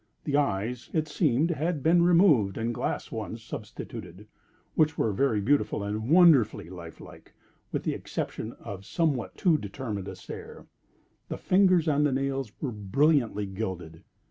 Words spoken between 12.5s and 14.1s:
were brilliantly gilded.